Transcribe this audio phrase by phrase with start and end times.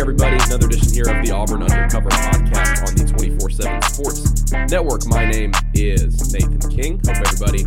[0.00, 0.36] Everybody.
[0.44, 5.04] Another edition here of the Auburn Undercover podcast on the 24 7 Sports Network.
[5.08, 7.00] My name is Nathan King.
[7.04, 7.64] Hope everybody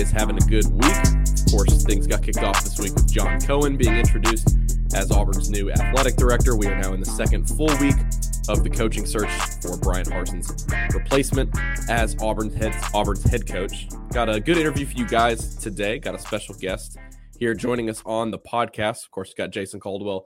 [0.00, 0.96] is having a good week.
[0.96, 4.56] Of course, things got kicked off this week with John Cohen being introduced
[4.94, 6.56] as Auburn's new athletic director.
[6.56, 7.96] We are now in the second full week
[8.48, 11.54] of the coaching search for Bryan Harsin's replacement
[11.90, 13.88] as Auburn's head, Auburn's head coach.
[14.10, 15.98] Got a good interview for you guys today.
[15.98, 16.96] Got a special guest
[17.38, 19.04] here joining us on the podcast.
[19.04, 20.24] Of course, got Jason Caldwell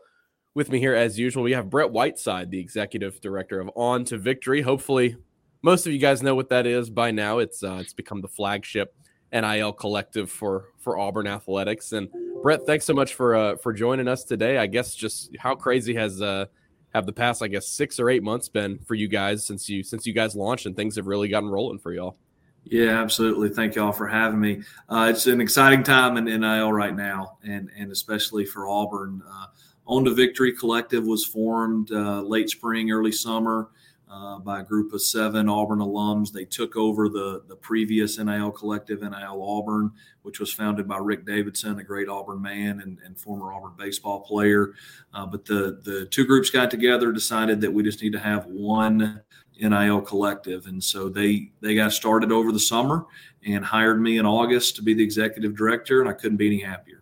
[0.55, 1.43] with me here as usual.
[1.43, 4.63] We have Brett Whiteside, the executive director of On to Victory.
[4.63, 5.17] Hopefully,
[5.63, 7.39] most of you guys know what that is by now.
[7.39, 8.95] It's uh, it's become the flagship
[9.33, 11.93] NIL collective for for Auburn athletics.
[11.93, 12.09] And
[12.43, 14.59] Brett, thanks so much for uh, for joining us today.
[14.59, 16.47] I guess just how crazy has uh,
[16.95, 19.83] have the past I guess six or eight months been for you guys since you
[19.83, 22.17] since you guys launched and things have really gotten rolling for y'all.
[22.65, 23.49] Yeah, absolutely.
[23.49, 24.63] Thank y'all for having me.
[24.89, 29.23] Uh, it's an exciting time in NIL right now, and and especially for Auburn.
[29.29, 29.47] Uh,
[29.89, 33.71] on to Victory Collective was formed uh, late spring, early summer
[34.11, 36.31] uh, by a group of seven Auburn alums.
[36.31, 39.91] They took over the, the previous NIL Collective, NIL Auburn,
[40.23, 44.21] which was founded by Rick Davidson, a great Auburn man and, and former Auburn baseball
[44.21, 44.75] player.
[45.15, 48.45] Uh, but the, the two groups got together, decided that we just need to have
[48.47, 49.23] one
[49.59, 50.67] NIL collective.
[50.67, 53.07] And so they they got started over the summer
[53.45, 56.61] and hired me in August to be the executive director, and I couldn't be any
[56.61, 56.98] happier.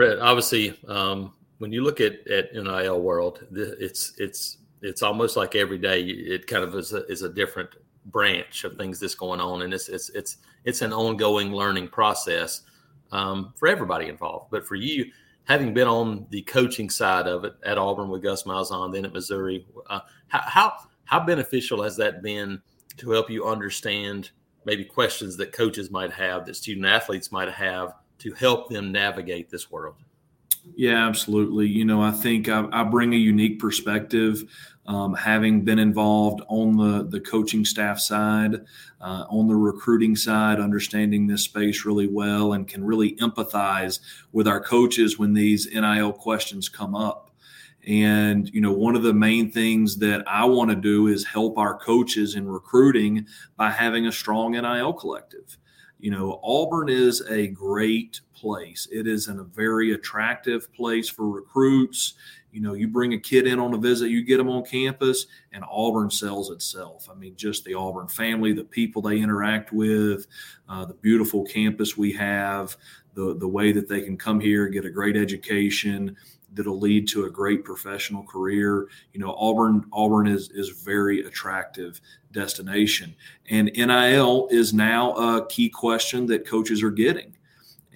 [0.00, 5.78] Obviously, um, when you look at at NIL world, it's it's it's almost like every
[5.78, 7.70] day it kind of is a, is a different
[8.06, 12.62] branch of things that's going on, and it's it's it's it's an ongoing learning process
[13.12, 14.50] um, for everybody involved.
[14.50, 15.10] But for you,
[15.44, 19.12] having been on the coaching side of it at Auburn with Gus Malzahn, then at
[19.12, 20.72] Missouri, uh, how, how
[21.04, 22.60] how beneficial has that been
[22.98, 24.30] to help you understand
[24.64, 29.50] maybe questions that coaches might have, that student athletes might have, to help them navigate
[29.50, 29.96] this world?
[30.74, 31.68] Yeah, absolutely.
[31.68, 34.44] You know, I think I, I bring a unique perspective,
[34.86, 38.56] um, having been involved on the the coaching staff side,
[39.00, 44.00] uh, on the recruiting side, understanding this space really well, and can really empathize
[44.32, 47.30] with our coaches when these NIL questions come up.
[47.86, 51.56] And you know, one of the main things that I want to do is help
[51.56, 55.56] our coaches in recruiting by having a strong NIL collective.
[55.98, 58.86] You know, Auburn is a great place.
[58.92, 62.14] It is in a very attractive place for recruits.
[62.52, 65.26] You know, you bring a kid in on a visit, you get them on campus,
[65.52, 67.08] and Auburn sells itself.
[67.10, 70.26] I mean, just the Auburn family, the people they interact with,
[70.68, 72.76] uh, the beautiful campus we have,
[73.14, 76.16] the the way that they can come here, get a great education
[76.56, 78.88] that'll lead to a great professional career.
[79.12, 82.00] You know, Auburn Auburn is is very attractive
[82.32, 83.14] destination,
[83.48, 87.36] and NIL is now a key question that coaches are getting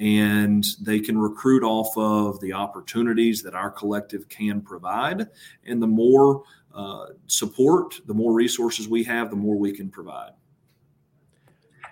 [0.01, 5.29] and they can recruit off of the opportunities that our collective can provide.
[5.67, 6.43] And the more
[6.75, 10.33] uh, support, the more resources we have, the more we can provide.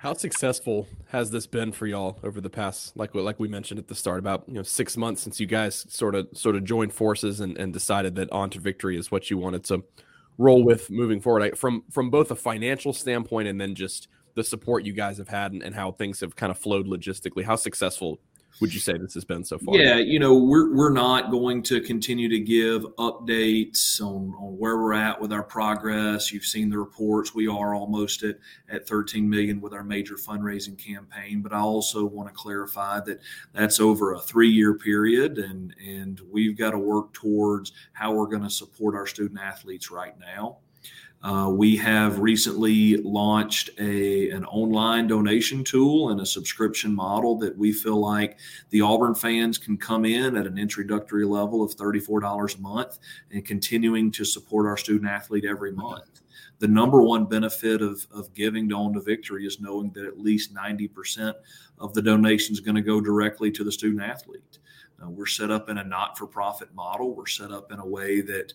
[0.00, 3.88] How successful has this been for y'all over the past, like like we mentioned at
[3.88, 6.92] the start, about you know six months since you guys sort of sort of joined
[6.92, 9.82] forces and, and decided that on to victory is what you wanted to
[10.38, 14.06] roll with moving forward, I, from from both a financial standpoint and then just
[14.36, 17.44] the support you guys have had and, and how things have kind of flowed logistically.
[17.44, 18.20] How successful
[18.60, 19.76] would you say this has been so far?
[19.76, 24.76] Yeah, you know, we're we're not going to continue to give updates on, on where
[24.78, 26.32] we're at with our progress.
[26.32, 27.34] You've seen the reports.
[27.34, 28.38] We are almost at,
[28.68, 31.40] at 13 million with our major fundraising campaign.
[31.40, 33.20] But I also want to clarify that
[33.52, 38.26] that's over a three year period and and we've got to work towards how we're
[38.26, 40.58] going to support our student athletes right now.
[41.20, 47.56] Uh, we have recently launched a an online donation tool and a subscription model that
[47.58, 48.38] we feel like
[48.70, 52.98] the Auburn fans can come in at an introductory level of $34 a month
[53.32, 56.20] and continuing to support our student athlete every month.
[56.60, 60.20] The number one benefit of, of giving to On to Victory is knowing that at
[60.20, 61.34] least 90%
[61.78, 64.58] of the donation is going to go directly to the student athlete.
[65.02, 67.14] Uh, we're set up in a not for profit model.
[67.14, 68.52] We're set up in a way that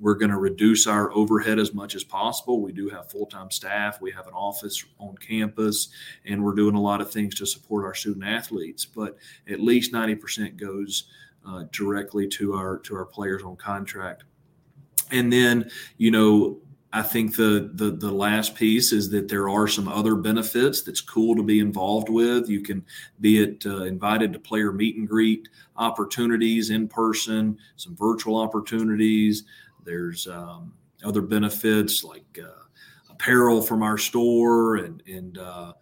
[0.00, 2.62] we're going to reduce our overhead as much as possible.
[2.62, 5.90] We do have full time staff, we have an office on campus,
[6.24, 8.84] and we're doing a lot of things to support our student athletes.
[8.84, 9.16] But
[9.48, 11.04] at least 90% goes
[11.46, 14.24] uh, directly to our to our players on contract.
[15.10, 16.60] And then, you know,
[16.92, 21.00] I think the, the the last piece is that there are some other benefits that's
[21.00, 22.48] cool to be involved with.
[22.48, 22.84] You can
[23.20, 29.44] be it uh, invited to player meet and greet opportunities in person, some virtual opportunities.
[29.84, 30.74] There's um,
[31.04, 32.64] other benefits like uh,
[33.10, 35.72] apparel from our store and, and uh,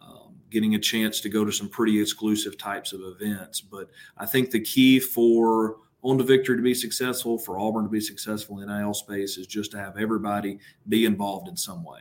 [0.00, 3.60] um, getting a chance to go to some pretty exclusive types of events.
[3.60, 7.90] But I think the key for on to victory to be successful, for Auburn to
[7.90, 10.58] be successful in NIL space, is just to have everybody
[10.88, 12.00] be involved in some way.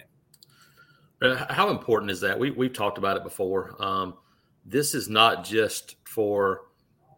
[1.50, 2.38] How important is that?
[2.38, 3.76] We, we've talked about it before.
[3.84, 4.14] Um,
[4.66, 6.66] this is not just for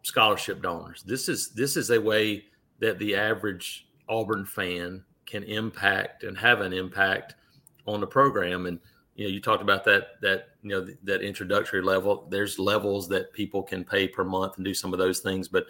[0.02, 1.02] scholarship donors.
[1.02, 2.44] This is this is a way
[2.78, 7.36] that the average Auburn fan can impact and have an impact
[7.86, 8.66] on the program.
[8.66, 8.78] And
[9.14, 12.26] you know, you talked about that that you know that introductory level.
[12.28, 15.66] There's levels that people can pay per month and do some of those things, but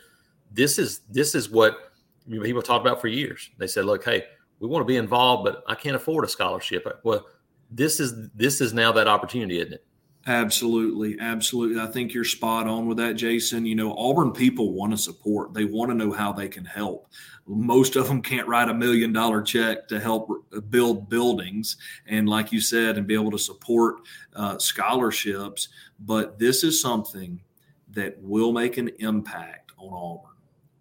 [0.51, 1.93] this is this is what
[2.29, 3.51] people talked about for years.
[3.59, 4.25] They said, "Look, hey,
[4.59, 7.27] we want to be involved, but I can't afford a scholarship." Well,
[7.71, 9.85] this is this is now that opportunity, isn't it?
[10.27, 11.81] Absolutely, absolutely.
[11.81, 13.65] I think you're spot on with that, Jason.
[13.65, 15.55] You know, Auburn people want to support.
[15.55, 17.09] They want to know how they can help.
[17.47, 20.31] Most of them can't write a million dollar check to help
[20.69, 23.97] build buildings, and like you said, and be able to support
[24.37, 25.69] uh, scholarships.
[26.01, 27.41] But this is something
[27.89, 30.31] that will make an impact on Auburn.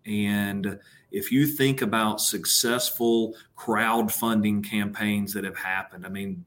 [0.06, 0.80] And
[1.12, 6.46] if you think about successful crowdfunding campaigns that have happened, I mean,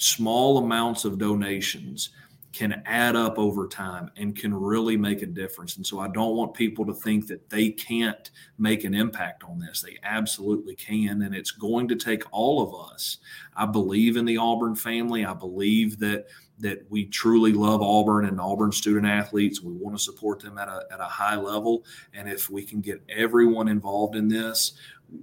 [0.00, 2.10] small amounts of donations
[2.52, 5.76] can add up over time and can really make a difference.
[5.76, 9.60] And so I don't want people to think that they can't make an impact on
[9.60, 9.82] this.
[9.82, 11.22] They absolutely can.
[11.22, 13.18] And it's going to take all of us.
[13.54, 15.24] I believe in the Auburn family.
[15.24, 16.26] I believe that
[16.58, 19.62] that we truly love Auburn and Auburn student athletes.
[19.62, 21.86] We want to support them at a, at a high level.
[22.12, 24.74] And if we can get everyone involved in this,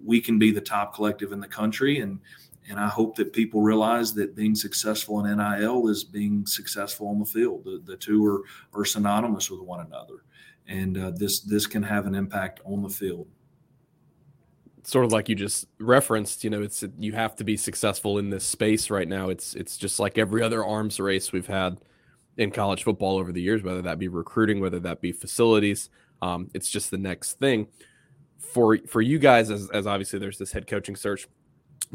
[0.04, 2.00] we can be the top collective in the country.
[2.00, 2.20] And
[2.70, 7.20] and I hope that people realize that being successful in NIL is being successful on
[7.20, 7.64] the field.
[7.64, 8.44] The, the two are,
[8.74, 10.24] are synonymous with one another.
[10.68, 13.28] And uh, this this can have an impact on the field.
[14.84, 18.30] Sort of like you just referenced, you know, it's you have to be successful in
[18.30, 19.30] this space right now.
[19.30, 21.80] It's it's just like every other arms race we've had
[22.36, 25.90] in college football over the years, whether that be recruiting, whether that be facilities.
[26.22, 27.68] Um, it's just the next thing
[28.40, 31.28] for for you guys as, as obviously there's this head coaching search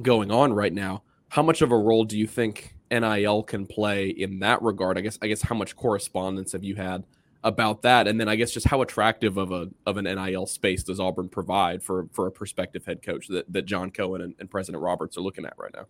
[0.01, 1.03] going on right now.
[1.29, 4.99] How much of a role do you think NIL can play in that regard?
[4.99, 7.05] I guess I guess how much correspondence have you had
[7.45, 8.07] about that?
[8.07, 11.29] And then I guess just how attractive of a of an NIL space does Auburn
[11.29, 15.17] provide for for a prospective head coach that, that John Cohen and, and President Roberts
[15.17, 15.87] are looking at right now?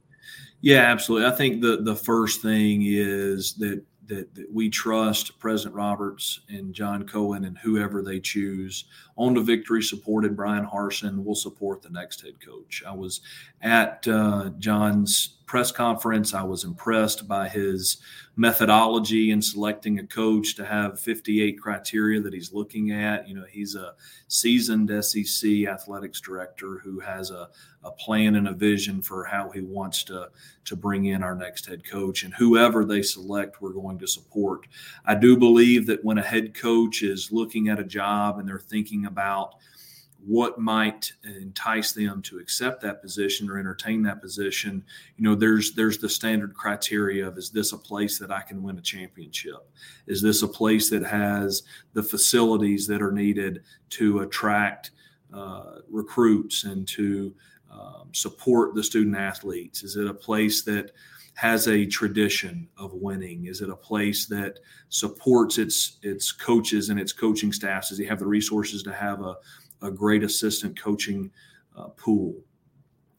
[0.60, 1.28] Yeah, absolutely.
[1.28, 3.82] I think the the first thing is that
[4.12, 8.84] that, that, we trust President Roberts and John Cohen and whoever they choose.
[9.16, 12.82] On to victory supported Bryan Harsin will support the next head coach.
[12.86, 13.20] I was
[13.62, 16.34] at uh, John's press conference.
[16.34, 17.98] I was impressed by his
[18.36, 23.28] methodology in selecting a coach to have 58 criteria that he's looking at.
[23.28, 23.94] You know, he's a
[24.28, 27.48] seasoned SEC athletics director who has a,
[27.84, 30.30] a plan and a vision for how he wants to,
[30.64, 32.22] to bring in our next head coach.
[32.22, 34.66] And whoever they select, we're going to support.
[35.04, 38.58] I do believe that when a head coach is looking at a job and they're
[38.58, 39.56] thinking about–
[40.24, 44.84] what might entice them to accept that position or entertain that position
[45.16, 48.62] you know there's there's the standard criteria of is this a place that i can
[48.62, 49.68] win a championship
[50.06, 51.64] is this a place that has
[51.94, 54.92] the facilities that are needed to attract
[55.34, 57.34] uh, recruits and to
[57.70, 60.92] um, support the student athletes is it a place that
[61.34, 63.46] has a tradition of winning?
[63.46, 64.58] Is it a place that
[64.90, 67.88] supports its its coaches and its coaching staffs?
[67.88, 69.36] Does he have the resources to have a
[69.82, 71.30] a great assistant coaching
[71.76, 72.34] uh, pool.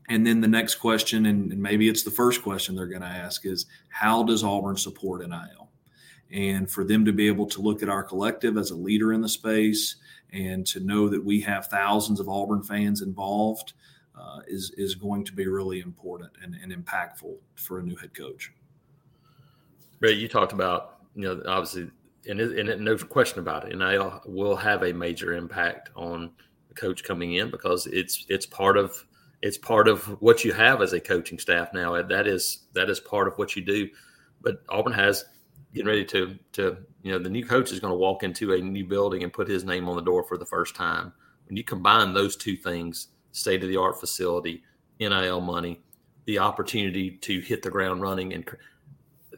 [0.10, 3.46] And then the next question, and, maybe it's the first question they're going to ask,
[3.46, 5.70] is how does Auburn support NIL?
[6.32, 9.22] And for them to be able to look at our collective as a leader in
[9.22, 9.98] the space
[10.32, 13.74] and to know that we have thousands of Auburn fans involved,
[14.20, 18.14] uh, is is going to be really important and, and impactful for a new head
[18.14, 18.52] coach.
[20.00, 21.90] Ray, you talked about you know obviously,
[22.28, 26.32] and, it, and no question about it, I will have a major impact on
[26.76, 29.06] coach coming in because it's it's part of
[29.42, 32.02] it's part of what you have as a coaching staff now.
[32.02, 33.90] That is that is part of what you do.
[34.42, 35.26] But Auburn has
[35.74, 38.62] getting ready to to you know the new coach is going to walk into a
[38.62, 41.12] new building and put his name on the door for the first time.
[41.48, 44.64] When you combine those two things, state of the art facility,
[45.00, 45.82] NIL money,
[46.26, 48.50] the opportunity to hit the ground running, and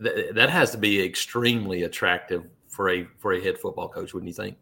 [0.04, 4.13] th- that has to be extremely attractive for a for a head football coach.
[4.13, 4.58] Wouldn't you think?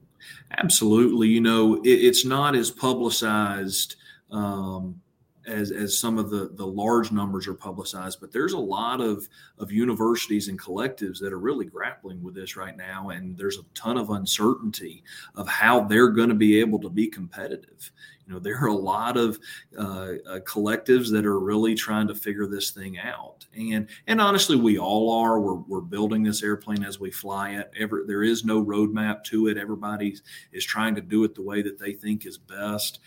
[0.58, 1.30] Absolutely.
[1.30, 3.96] You know, it, it's not as publicized.
[4.32, 5.01] Um,
[5.46, 9.28] as, as some of the, the large numbers are publicized, but there's a lot of,
[9.58, 13.10] of universities and collectives that are really grappling with this right now.
[13.10, 15.04] And there's a ton of uncertainty
[15.36, 17.92] of how they're going to be able to be competitive.
[18.26, 19.38] You know, there are a lot of
[19.78, 23.46] uh, uh, collectives that are really trying to figure this thing out.
[23.54, 25.42] And, and honestly, we all are.
[25.42, 27.70] We're, we're building this airplane as we fly it.
[27.78, 29.58] Ever, there is no roadmap to it.
[29.58, 30.16] Everybody
[30.54, 33.00] is trying to do it the way that they think is best.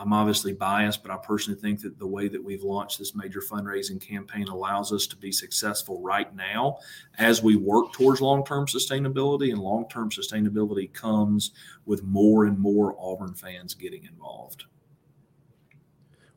[0.00, 3.42] I'm obviously biased, but I personally think that the way that we've launched this major
[3.42, 6.78] fundraising campaign allows us to be successful right now
[7.18, 9.52] as we work towards long term sustainability.
[9.52, 11.50] And long term sustainability comes
[11.84, 14.64] with more and more Auburn fans getting involved.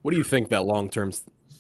[0.01, 1.13] What do you think that long term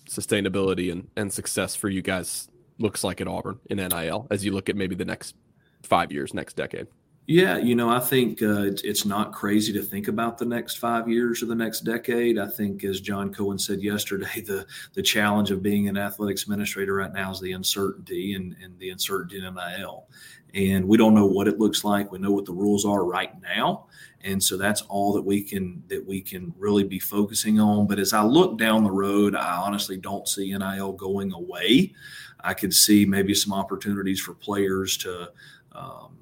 [0.05, 4.51] sustainability and, and success for you guys looks like at Auburn in NIL as you
[4.51, 5.35] look at maybe the next
[5.83, 6.87] five years, next decade?
[7.25, 11.07] Yeah, you know, I think uh, it's, not crazy to think about the next five
[11.07, 12.37] years or the next decade.
[12.37, 16.95] I think, as John Cohen said yesterday, the the challenge of being an athletics administrator
[16.95, 20.07] right now is the uncertainty and, and the uncertainty in NIL.
[20.53, 22.11] And we don't know what it looks like.
[22.11, 23.85] We know what the rules are right now,
[24.21, 27.87] and so that's all that we can that we can really be focusing on.
[27.87, 31.93] But as I look down the road, I honestly don't see NIL going away.
[32.41, 35.31] I could see maybe some opportunities for players to.
[35.71, 36.17] Um,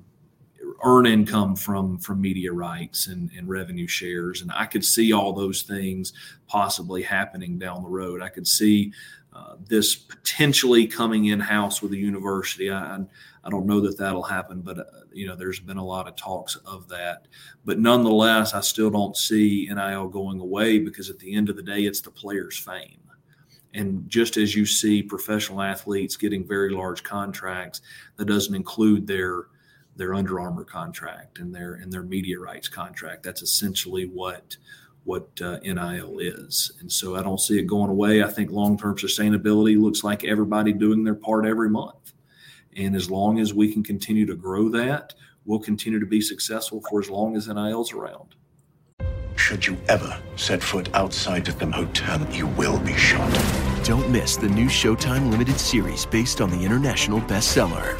[0.84, 4.42] earn income from from media rights and, and revenue shares.
[4.42, 6.14] And i could see all those things
[6.48, 8.22] possibly happening down the road.
[8.22, 8.94] I could see
[9.34, 12.70] uh, this potentially coming in house with the university.
[12.70, 13.00] I,
[13.44, 14.84] I don't know that that'll happen but uh,
[15.14, 17.28] you know there's been a lot of talks of that.
[17.66, 21.64] But nonetheless i still don't see nil going away because at the end of the
[21.64, 22.98] day it's the players fame.
[23.74, 27.82] And just as you see professional athletes getting very large contracts
[28.18, 29.46] that doesn't include their
[29.96, 33.24] their Under Armour contract and their and their media rights contract.
[33.24, 34.58] That's essentially what
[35.04, 36.72] what uh, NIL is.
[36.80, 38.24] And so I don't see it going away.
[38.24, 42.14] I think long term sustainability looks like everybody doing their part every month.
[42.76, 45.14] And as long as we can continue to grow that,
[45.46, 48.36] we'll continue to be successful for as long as NIL's around.
[49.36, 53.32] Should you ever set foot outside of the hotel, you will be shot.
[53.84, 58.00] Don't miss the new Showtime limited series based on the international bestseller.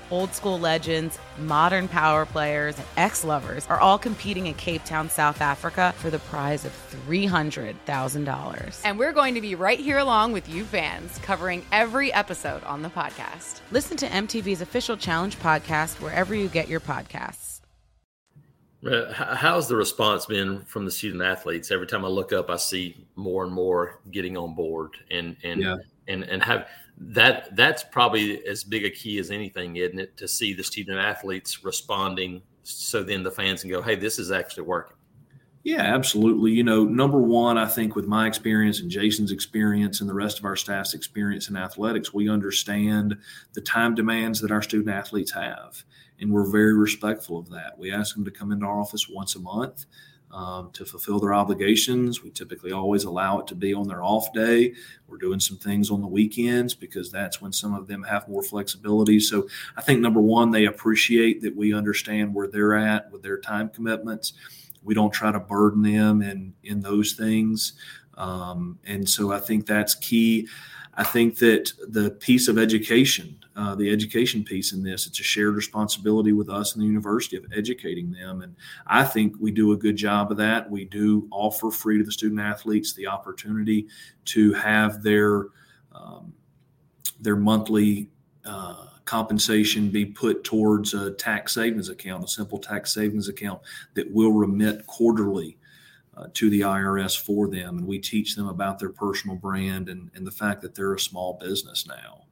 [0.11, 5.09] old school legends, modern power players, and ex lovers are all competing in Cape Town,
[5.09, 6.71] South Africa for the prize of
[7.07, 8.81] $300,000.
[8.83, 12.81] And we're going to be right here along with you fans, covering every episode on
[12.81, 13.61] the podcast.
[13.71, 17.51] Listen to MTV's official Challenge podcast wherever you get your podcasts.
[18.85, 21.69] Uh, how's the response been from the student athletes?
[21.69, 25.61] Every time I look up, I see more and more getting on board and and
[25.61, 25.75] yeah.
[26.07, 26.67] and and have
[27.03, 30.17] that that's probably as big a key as anything, isn't it?
[30.17, 34.31] To see the student athletes responding, so then the fans can go, "Hey, this is
[34.31, 34.97] actually working."
[35.63, 36.51] Yeah, absolutely.
[36.51, 40.39] You know, number one, I think with my experience and Jason's experience and the rest
[40.39, 43.17] of our staff's experience in athletics, we understand
[43.53, 45.83] the time demands that our student athletes have,
[46.19, 47.77] and we're very respectful of that.
[47.77, 49.85] We ask them to come into our office once a month
[50.33, 52.23] um, to fulfill their obligations.
[52.23, 54.73] We typically always allow it to be on their off day.
[55.07, 58.43] We're doing some things on the weekends because that's when some of them have more
[58.43, 59.19] flexibility.
[59.19, 63.39] So I think number one, they appreciate that we understand where they're at with their
[63.39, 64.33] time commitments.
[64.83, 67.73] We don't try to burden them in in those things.
[68.15, 70.47] Um, and so I think that's key.
[70.95, 75.23] I think that the piece of education, uh, the education piece in this, it's a
[75.23, 78.41] shared responsibility with us and the university of educating them.
[78.41, 78.55] And
[78.87, 80.69] I think we do a good job of that.
[80.69, 83.87] We do offer free to the student athletes the opportunity
[84.25, 85.47] to have their
[85.93, 86.33] um,
[87.19, 88.09] their monthly
[88.45, 93.61] uh, compensation be put towards a tax savings account, a simple tax savings account
[93.93, 95.57] that will remit quarterly
[96.17, 97.79] uh, to the IRS for them.
[97.79, 100.99] And we teach them about their personal brand and, and the fact that they're a
[100.99, 102.25] small business now.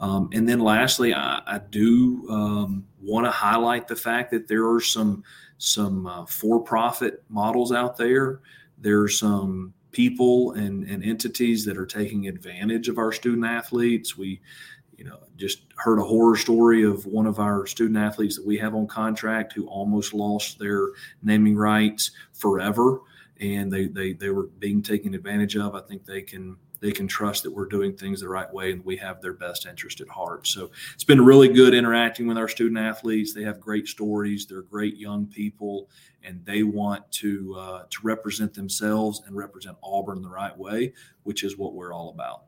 [0.00, 4.68] Um, and then lastly, I, I do um, want to highlight the fact that there
[4.68, 5.24] are some
[5.60, 8.40] some uh, for-profit models out there.
[8.80, 14.16] There's some people and, and entities that are taking advantage of our student athletes.
[14.16, 14.40] We,
[14.98, 18.58] you know, just heard a horror story of one of our student athletes that we
[18.58, 20.88] have on contract who almost lost their
[21.22, 23.00] naming rights forever
[23.40, 25.74] and they, they they were being taken advantage of.
[25.74, 28.84] I think they can they can trust that we're doing things the right way and
[28.84, 30.46] we have their best interest at heart.
[30.46, 33.32] So it's been really good interacting with our student athletes.
[33.32, 34.46] They have great stories.
[34.46, 35.88] They're great young people,
[36.22, 41.44] and they want to uh, to represent themselves and represent Auburn the right way, which
[41.44, 42.44] is what we're all about.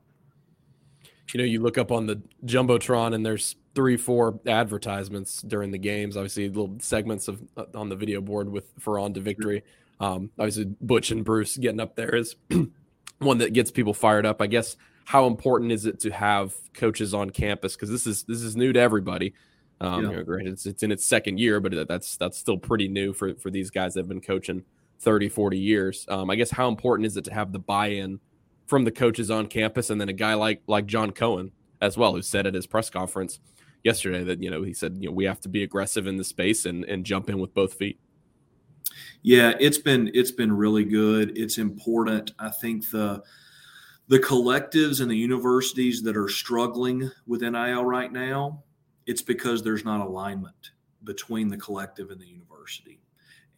[1.34, 5.78] You know, you look up on the jumbotron and there's three, four advertisements during the
[5.78, 6.16] games.
[6.16, 9.62] Obviously, little segments of uh, on the video board with for on to victory.
[10.00, 12.36] Um, obviously, Butch and Bruce getting up there is
[13.18, 14.40] one that gets people fired up.
[14.40, 18.42] I guess how important is it to have coaches on campus because this is this
[18.42, 19.34] is new to everybody.
[19.80, 20.10] Um, yeah.
[20.10, 23.12] you know, granted, it's, it's in its second year, but that's that's still pretty new
[23.12, 24.64] for for these guys that have been coaching
[25.00, 26.06] 30, 40 years.
[26.08, 28.20] Um, I guess how important is it to have the buy-in
[28.70, 31.50] from the coaches on campus, and then a guy like like John Cohen
[31.82, 33.40] as well, who said at his press conference
[33.82, 36.24] yesterday that you know he said you know we have to be aggressive in the
[36.24, 37.98] space and and jump in with both feet.
[39.22, 41.36] Yeah, it's been it's been really good.
[41.36, 42.32] It's important.
[42.38, 43.22] I think the
[44.06, 48.62] the collectives and the universities that are struggling with NIL right now,
[49.06, 50.70] it's because there's not alignment
[51.04, 53.00] between the collective and the university.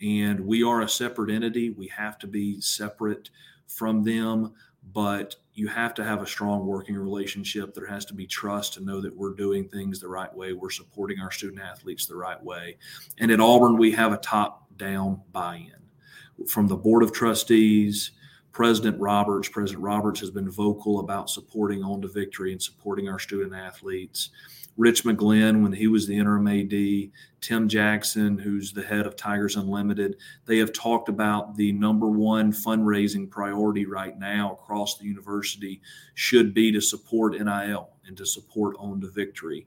[0.00, 1.70] And we are a separate entity.
[1.70, 3.30] We have to be separate
[3.66, 4.52] from them,
[4.92, 7.74] but you have to have a strong working relationship.
[7.74, 10.52] There has to be trust to know that we're doing things the right way.
[10.52, 12.78] We're supporting our student athletes the right way.
[13.18, 18.12] And at Auburn, we have a top down buy in from the Board of Trustees.
[18.52, 23.18] President Roberts, President Roberts has been vocal about supporting On to Victory and supporting our
[23.18, 24.30] student athletes.
[24.76, 29.56] Rich McGlynn, when he was the interim AD, Tim Jackson, who's the head of Tigers
[29.56, 35.82] Unlimited, they have talked about the number one fundraising priority right now across the university
[36.14, 39.66] should be to support NIL and to support On to Victory.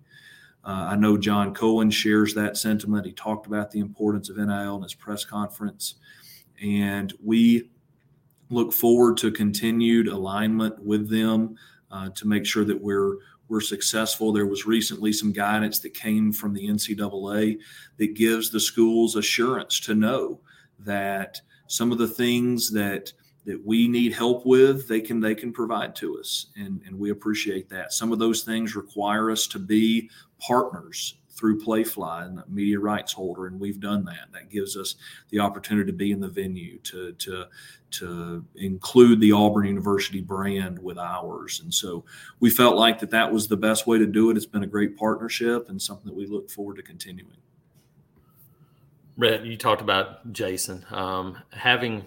[0.63, 3.06] Uh, I know John Cohen shares that sentiment.
[3.06, 5.96] He talked about the importance of NIL in his press conference.
[6.60, 7.70] And we
[8.50, 11.58] look forward to continued alignment with them
[11.91, 14.31] uh, to make sure that we're we're successful.
[14.31, 17.58] There was recently some guidance that came from the NCAA
[17.97, 20.39] that gives the schools assurance to know
[20.79, 23.12] that some of the things that
[23.45, 27.12] that we need help with, they can they can provide to us, and and we
[27.12, 27.93] appreciate that.
[27.93, 33.12] Some of those things require us to be partners through Playfly and the media rights
[33.12, 34.32] holder, and we've done that.
[34.32, 34.95] That gives us
[35.30, 37.45] the opportunity to be in the venue, to to
[37.91, 42.06] to include the Auburn University brand with ours, and so
[42.39, 44.38] we felt like that that was the best way to do it.
[44.38, 47.38] It's been a great partnership and something that we look forward to continuing.
[49.17, 52.02] Brett, you talked about Jason um, having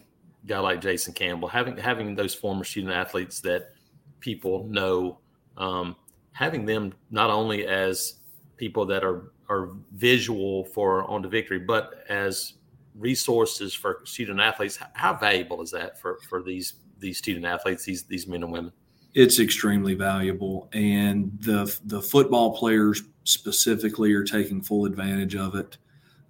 [0.45, 3.73] a guy like Jason Campbell, having having those former student athletes that
[4.21, 5.19] people know,
[5.59, 5.97] um,
[6.33, 8.14] having them not only as
[8.59, 12.55] people that are are visual for on to victory, but as
[12.99, 14.79] resources for student athletes.
[14.92, 18.73] How valuable is that for for these these student athletes, these these men and women?
[19.14, 25.79] It's extremely valuable, and the the football players specifically are taking full advantage of it.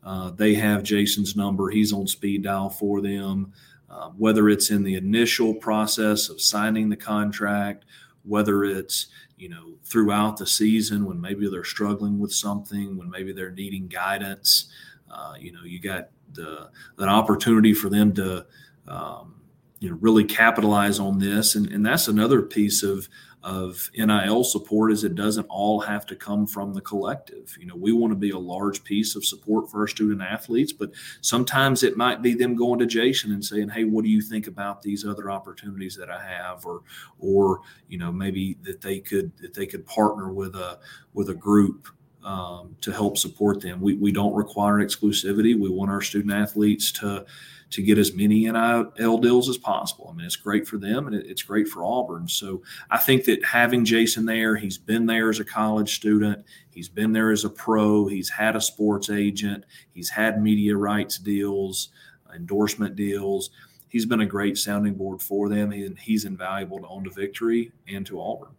[0.05, 3.53] Uh, they have Jason's number; he's on speed dial for them.
[3.91, 7.87] Um, whether it's in the initial process of signing the contract,
[8.23, 9.07] whether it's
[9.39, 13.87] you know throughout the season when maybe they're struggling with something, when maybe they're needing
[13.87, 14.71] guidance.
[15.11, 18.45] Uh, you know, you got the, an opportunity for them to
[18.87, 19.41] um,
[19.81, 23.09] you know really capitalize on this, and, and that's another piece of
[23.43, 27.57] of NIL support is it doesn't all have to come from the collective.
[27.59, 30.73] You know, we want to be a large piece of support for our student athletes,
[30.73, 34.21] but sometimes it might be them going to Jason and saying, "Hey, what do you
[34.21, 36.83] think about these other opportunities that I have?" or
[37.19, 40.79] or you know, maybe that they could that they could partner with a
[41.15, 41.89] with a group
[42.25, 43.81] um, to help support them.
[43.81, 45.59] We, we don't require exclusivity.
[45.59, 47.25] We want our student athletes to
[47.71, 50.09] to get as many NIL deals as possible.
[50.11, 52.27] I mean, it's great for them and it's great for Auburn.
[52.27, 56.89] So I think that having Jason there, he's been there as a college student, he's
[56.89, 61.91] been there as a pro, he's had a sports agent, he's had media rights deals,
[62.35, 63.51] endorsement deals.
[63.89, 67.73] He's been a great sounding board for them, and he's invaluable to On to Victory
[67.87, 68.51] and to Auburn.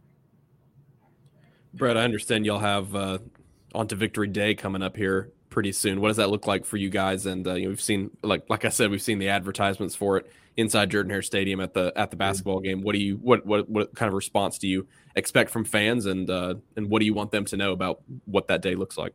[1.75, 3.19] Brett, I understand y'all have uh,
[3.75, 6.01] On to Victory Day coming up here pretty soon.
[6.01, 7.25] What does that look like for you guys?
[7.25, 10.17] And uh, you know, we've seen, like like I said, we've seen the advertisements for
[10.17, 12.81] it inside Jordan Hare Stadium at the at the basketball game.
[12.81, 16.29] What do you what what what kind of response do you expect from fans, and
[16.29, 19.13] uh, and what do you want them to know about what that day looks like?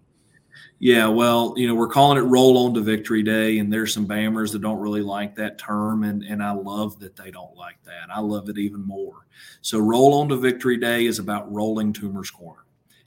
[0.79, 4.07] Yeah, well, you know, we're calling it Roll On to Victory Day, and there's some
[4.07, 7.83] Bammers that don't really like that term, and, and I love that they don't like
[7.85, 8.11] that.
[8.13, 9.27] I love it even more.
[9.63, 12.64] So, Roll On to Victory Day is about rolling Toomer's Corner,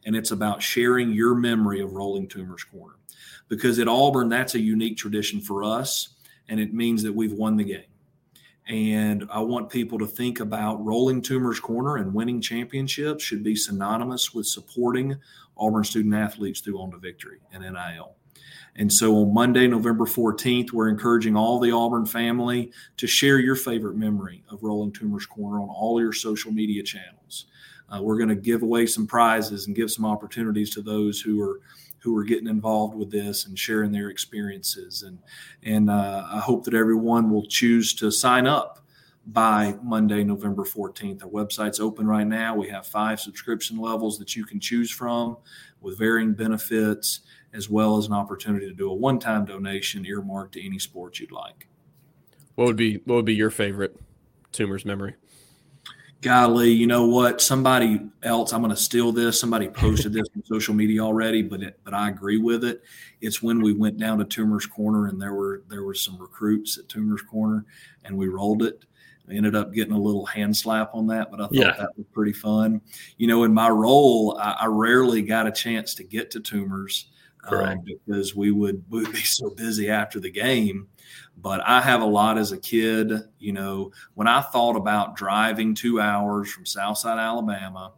[0.08, 2.96] and it's about sharing your memory of rolling Toomer's Corner
[3.50, 6.16] because at Auburn, that's a unique tradition for us,
[6.48, 7.84] and it means that we've won the game.
[8.70, 13.56] And I want people to think about rolling Toomer's Corner and winning championships should be
[13.56, 15.18] synonymous with supporting
[15.58, 18.16] Auburn student athletes through On to Victory and NIL.
[18.78, 23.56] And so on Monday, November 14th, we're encouraging all the Auburn family to share your
[23.56, 27.48] favorite memory of Rolling Toomer's Corner on all your social media channels.
[27.90, 31.42] Uh, we're going to give away some prizes and give some opportunities to those who
[31.42, 31.62] are
[32.00, 35.04] who are getting involved with this and sharing their experiences.
[35.04, 35.20] And
[35.64, 38.80] and uh, I hope that everyone will choose to sign up
[39.28, 41.24] by Monday, November 14th.
[41.24, 42.56] Our website's open right now.
[42.56, 45.38] We have five subscription levels that you can choose from
[45.82, 47.22] with varying benefits,
[47.54, 51.32] as well as an opportunity to do a one-time donation earmarked to any sport you'd
[51.32, 51.68] like.
[52.56, 53.98] What would be what would be your favorite
[54.54, 55.16] Toomer's memory?
[56.22, 57.42] Golly, you know what?
[57.42, 59.40] Somebody else, I'm going to steal this.
[59.40, 62.84] Somebody posted this on social media already, but it, but I agree with it.
[63.22, 66.78] It's when we went down to Toomer's Corner and there were there were some recruits
[66.78, 67.66] at Toomer's Corner,
[68.04, 68.86] and we rolled it.
[69.28, 71.76] We ended up getting a little hand slap on that, but I thought yeah.
[71.78, 72.82] that was pretty fun.
[73.18, 76.40] You know, in my role, I, I rarely got a chance to get to
[77.46, 80.88] Um, because we would we would be so busy after the game.
[81.38, 83.12] But I have a lot as a kid.
[83.40, 87.94] You know, when I thought about driving two hours from Southside Alabama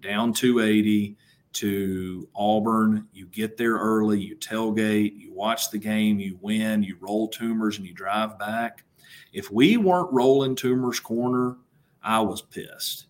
[0.00, 1.16] down 280
[1.54, 6.96] to Auburn, you get there early, you tailgate, you watch the game, you win, you
[7.00, 8.84] roll Toomers, and you drive back.
[9.32, 11.56] If we weren't rolling Toomer's corner,
[12.02, 13.06] I was pissed.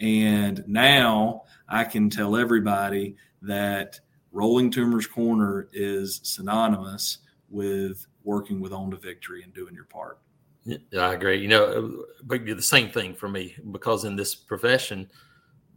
[0.00, 4.00] And now I can tell everybody that
[4.32, 7.18] rolling Toomer's corner is synonymous
[7.50, 10.18] with working with on to victory and doing your part.
[10.64, 11.40] Yeah, I agree.
[11.40, 15.10] You know, but the same thing for me because in this profession,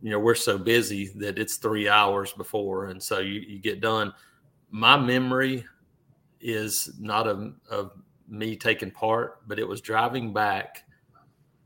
[0.02, 3.80] you know, we're so busy that it's three hours before, and so you, you get
[3.82, 4.14] done.
[4.70, 5.66] My memory
[6.42, 7.92] is not of, of
[8.28, 10.84] me taking part, but it was driving back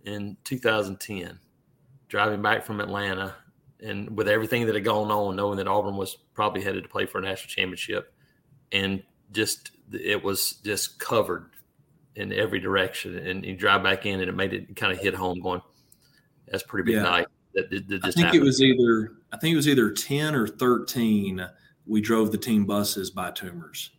[0.04, 1.39] in 2010,
[2.10, 3.36] driving back from Atlanta,
[3.80, 7.06] and with everything that had gone on, knowing that Auburn was probably headed to play
[7.06, 8.13] for a national championship,
[8.71, 11.50] and just it was just covered
[12.15, 13.17] in every direction.
[13.17, 15.39] And you drive back in, and it made it kind of hit home.
[15.39, 15.62] Going,
[16.48, 17.04] that's pretty big yeah.
[17.04, 17.28] night.
[17.54, 18.43] That, that, that I think happened.
[18.43, 21.45] it was either I think it was either ten or thirteen.
[21.88, 23.91] We drove the team buses by Toomers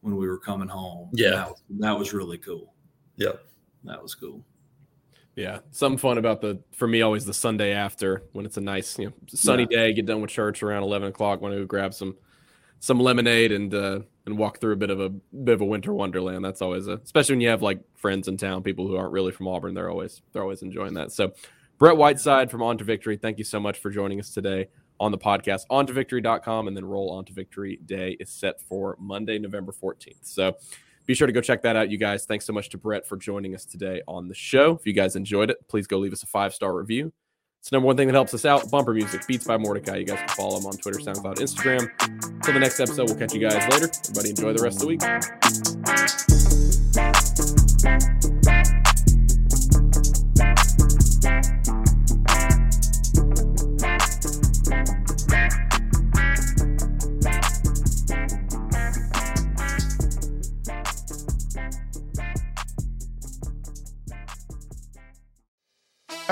[0.00, 1.08] when we were coming home.
[1.12, 2.74] Yeah, that, that was really cool.
[3.16, 3.44] Yep,
[3.84, 4.44] that was cool.
[5.36, 8.98] Yeah, something fun about the for me always the Sunday after when it's a nice
[8.98, 9.78] you know sunny yeah.
[9.78, 11.40] day, get done with church around eleven o'clock.
[11.40, 12.16] Want to grab some
[12.78, 15.92] some lemonade and uh, and walk through a bit of a bit of a winter
[15.92, 16.44] wonderland.
[16.44, 19.32] That's always a especially when you have like friends in town, people who aren't really
[19.32, 19.74] from Auburn.
[19.74, 21.10] They're always they're always enjoying that.
[21.10, 21.32] So,
[21.78, 24.68] Brett Whiteside from On to Victory, thank you so much for joining us today
[25.00, 25.62] on the podcast.
[25.70, 29.72] On to victory.com and then roll on to victory day is set for Monday, November
[29.72, 30.18] 14th.
[30.22, 30.56] So
[31.06, 32.24] be sure to go check that out, you guys.
[32.24, 34.72] Thanks so much to Brett for joining us today on the show.
[34.72, 37.12] If you guys enjoyed it, please go leave us a five star review.
[37.60, 38.70] It's the number one thing that helps us out.
[38.70, 39.96] Bumper music, Beats by Mordecai.
[39.96, 42.42] You guys can follow him on Twitter, SoundCloud, Instagram.
[42.42, 43.90] Till the next episode, we'll catch you guys later.
[44.10, 44.88] Everybody enjoy the rest of the
[48.10, 48.23] week.